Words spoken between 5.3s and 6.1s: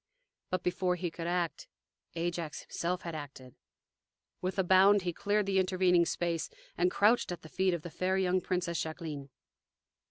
the intervening